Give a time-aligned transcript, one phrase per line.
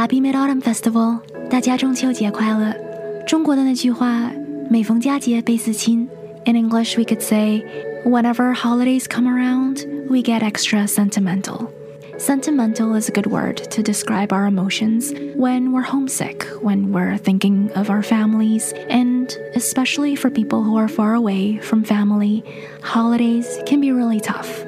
[0.00, 1.20] Happy Mid Autumn Festival！
[1.48, 2.74] 大家中秋节快乐！
[3.26, 4.30] 中国的那句话，
[4.70, 6.08] 每逢佳节倍思亲。
[6.44, 7.64] In English, we could say,
[8.04, 11.68] whenever holidays come around, we get extra sentimental.
[12.18, 17.70] Sentimental is a good word to describe our emotions when we're homesick, when we're thinking
[17.74, 22.42] of our families, and especially for people who are far away from family,
[22.82, 24.64] holidays can be really tough.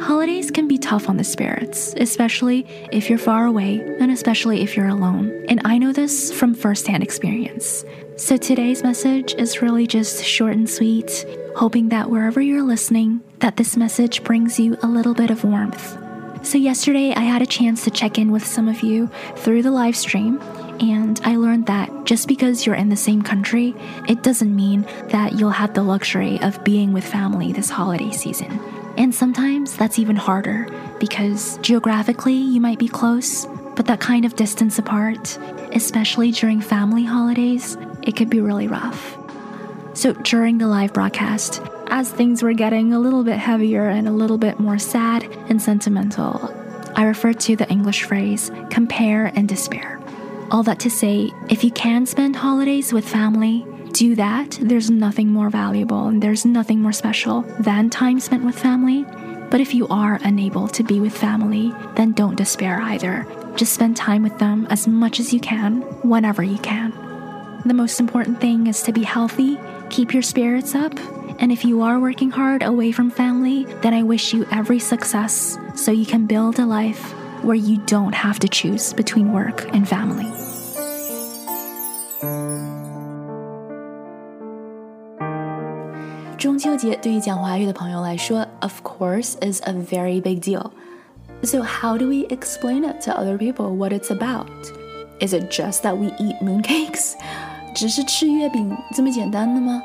[0.00, 4.76] Holidays can be tough on the spirits, especially if you're far away and especially if
[4.76, 5.44] you're alone.
[5.48, 7.84] And I know this from firsthand experience.
[8.16, 11.26] So today's message is really just short and sweet,
[11.56, 15.98] hoping that wherever you're listening, that this message brings you a little bit of warmth.
[16.46, 19.72] So yesterday I had a chance to check in with some of you through the
[19.72, 20.40] live stream
[20.80, 23.74] and I learned that just because you're in the same country,
[24.06, 28.60] it doesn't mean that you'll have the luxury of being with family this holiday season.
[28.98, 30.66] And sometimes that's even harder
[30.98, 35.38] because geographically you might be close, but that kind of distance apart,
[35.72, 39.16] especially during family holidays, it could be really rough.
[39.94, 44.12] So during the live broadcast, as things were getting a little bit heavier and a
[44.12, 46.52] little bit more sad and sentimental,
[46.96, 50.00] I referred to the English phrase compare and despair.
[50.50, 53.64] All that to say, if you can spend holidays with family,
[53.98, 58.56] do that, there's nothing more valuable and there's nothing more special than time spent with
[58.56, 59.04] family.
[59.50, 63.26] But if you are unable to be with family, then don't despair either.
[63.56, 66.92] Just spend time with them as much as you can, whenever you can.
[67.66, 69.58] The most important thing is to be healthy,
[69.90, 70.96] keep your spirits up,
[71.40, 75.58] and if you are working hard away from family, then I wish you every success
[75.74, 77.12] so you can build a life
[77.42, 80.37] where you don't have to choose between work and family.
[86.37, 90.71] 中秋节对于讲华语的朋友来说，of course is a very big deal.
[91.43, 94.47] So how do we explain it to other people what it's about?
[95.19, 97.13] Is it just that we eat mooncakes?
[97.75, 99.81] 只是吃月饼这么简单的吗?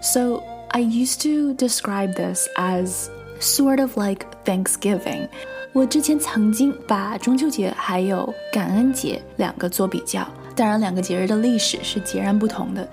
[0.00, 3.08] So I used to describe this as
[3.40, 5.28] sort of like Thanksgiving.
[5.72, 12.88] 我之前曾经把中秋节还有感恩节两个做比较，当然两个节日的历史是截然不同的。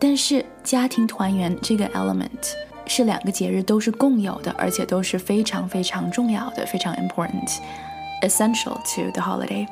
[0.00, 2.52] 但是家庭团圆这个 element
[2.86, 9.66] 是两个节日都是共有的，而且都是非常非常重要的，非常 important，essential to the holiday。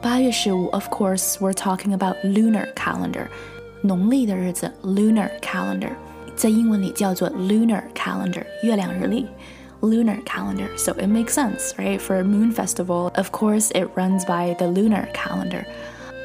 [0.00, 3.26] 八月十五，of course we're talking about lunar calendar，
[3.82, 5.90] 农历的日子 lunar calendar，
[6.36, 9.26] 在英文里叫做 lunar calendar，月亮日历。
[9.80, 10.66] lunar calendar.
[10.76, 12.00] So it makes sense, right?
[12.00, 15.64] For a moon festival, of course, it runs by the lunar calendar.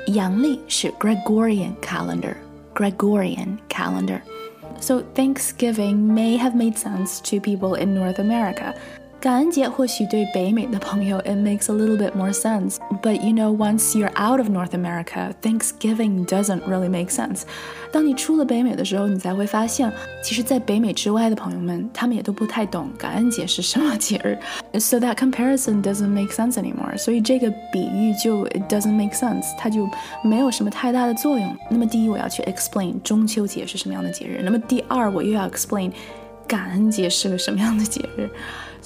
[0.08, 2.34] 阳历是 Gregorian calendar.
[2.79, 4.23] Gregorian calendar.
[4.79, 8.73] So Thanksgiving may have made sense to people in North America.
[9.20, 14.50] 感恩节或许对北美的朋友 it makes a little bit more sense, but you know once you're out of
[14.50, 17.44] North America, Thanksgiving doesn't really make sense.
[17.90, 19.90] 当你出了北美的时候，你才会发现，
[20.22, 24.38] 其实，在北美之外的朋友们，他们也都不太懂感恩节是什么节日。
[24.78, 26.98] So that comparison doesn't make sense anymore.
[26.98, 29.88] 所以这个比喻就 it doesn't make sense，它就
[30.22, 31.56] 没有什么太大的作用。
[31.70, 34.42] 那么第一，我要去 explain 中秋节是什么样的节日。
[34.44, 35.94] 那么第二，我又要 explain
[36.46, 38.30] 感恩节是个什么样的节日。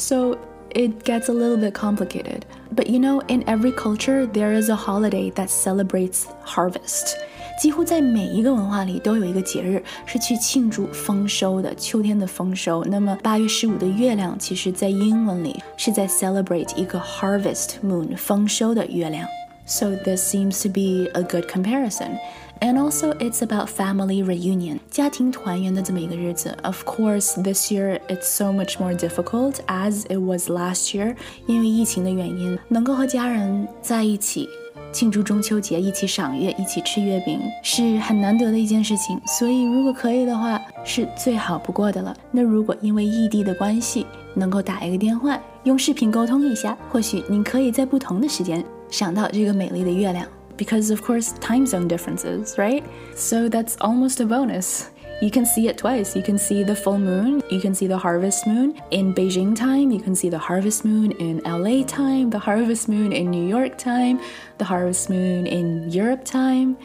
[0.01, 0.37] So
[0.69, 2.45] it gets a little bit complicated.
[2.75, 7.15] But you know, in every culture, there is a holiday that celebrates harvest.
[7.59, 12.83] 几乎在每一个文化里都有一个节日是去庆祝丰收的，秋天的丰收。
[12.85, 19.27] 那么八月十五的月亮，其实在英文里是在 celebrate 一个 harvest moon 丰收的月亮。
[19.65, 22.19] So this seems to be a good comparison.
[22.62, 24.78] And also, it's about family reunion.
[24.88, 26.56] 家庭团圆的这么一个日子.
[26.62, 31.16] Of course, this year it's so much more difficult as it was last year.
[31.46, 34.48] 因为疫情的原因，能够和家人在一起
[34.92, 39.20] 庆祝中秋节，一起赏月，一起吃月饼，是很难得的一件事情。
[39.26, 42.16] 所以，如果可以的话，是最好不过的了。
[42.30, 50.24] 那如果因为异地的关系，能够打一个电话，用视频沟通一下，或许您可以在不同的时间赏到这个美丽的月亮。
[50.56, 52.84] Because of course time zone differences, right?
[53.14, 54.90] So that's almost a bonus.
[55.20, 56.16] You can see it twice.
[56.16, 59.92] You can see the full moon, you can see the harvest moon in Beijing time,
[59.92, 63.78] you can see the harvest moon in LA time, the harvest moon in New York
[63.78, 64.20] time,
[64.58, 66.76] the harvest moon in Europe time.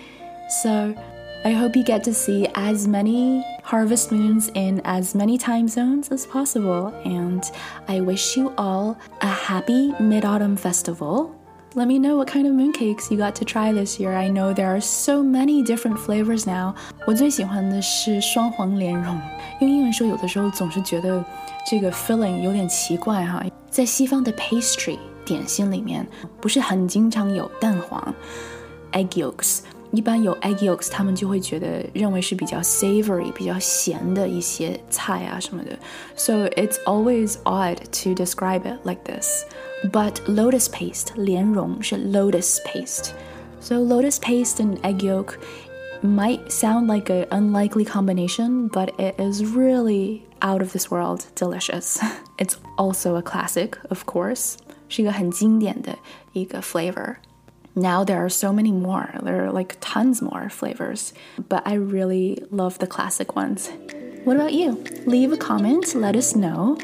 [0.62, 0.96] So
[1.44, 6.10] I hope you get to see as many harvest moons in as many time zones
[6.10, 7.44] as possible, and
[7.88, 11.37] I wish you all a happy Mid Autumn Festival
[11.75, 14.15] let me know what kind of mooncakes you got to try this year.
[14.15, 16.75] I know there are so many different flavors now.
[17.07, 19.19] 我最喜欢的是双黄莲蓉。
[19.61, 21.25] 用英文说，有的时候总是觉得
[21.67, 23.43] 这个 filling 有点奇怪哈。
[23.71, 26.07] 在西方的 pastry 点心里面
[26.41, 28.15] 不是很经常有蛋黄
[28.93, 29.61] egg yolks。
[29.97, 35.79] 一般有 egg yolks，他们就会觉得认为是比较 savory、比较咸的一些菜啊什么的。
[36.17, 39.45] So it's always odd to describe it like this.
[39.93, 43.11] But lotus paste 莲蓉是 lotus paste.
[43.61, 45.39] So lotus paste and egg yolk
[46.03, 51.99] might sound like an unlikely combination, but it is really out of this world delicious.
[52.39, 54.57] It's also a classic, of course.
[54.89, 55.97] 是一个很经典的
[56.33, 57.17] 一个 flavor.
[57.78, 59.14] Now there are so many more.
[59.22, 61.14] There are like tons more flavors,
[61.48, 63.70] but I really love the classic ones.
[64.24, 64.84] What about you?
[65.06, 66.76] Leave a comment, let us know,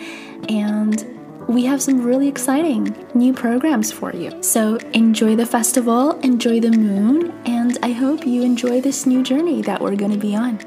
[0.48, 1.04] and
[1.48, 4.44] we have some really exciting new programs for you.
[4.44, 9.64] So enjoy the festival, enjoy the moon, and I hope you enjoy this new journey
[9.64, 10.60] that we're going to be on.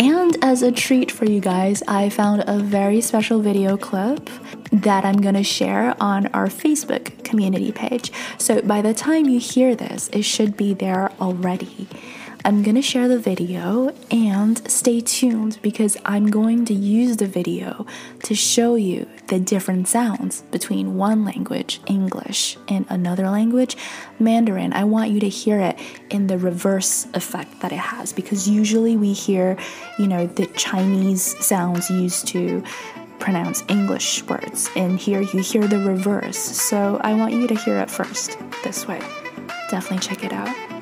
[0.00, 4.30] And as a treat for you guys, I found a very special video clip
[4.70, 8.12] that I'm gonna share on our Facebook community page.
[8.38, 11.88] So by the time you hear this, it should be there already.
[12.44, 17.84] I'm gonna share the video and stay tuned because I'm going to use the video
[18.22, 23.76] to show you the different sounds between one language, English, and another language,
[24.18, 24.72] Mandarin.
[24.72, 25.78] I want you to hear it
[26.10, 29.58] in the reverse effect that it has because usually we hear,
[29.98, 32.62] you know, the Chinese sounds used to
[33.18, 36.38] pronounce English words, and here you hear the reverse.
[36.38, 39.00] So I want you to hear it first this way.
[39.70, 40.77] Definitely check it out.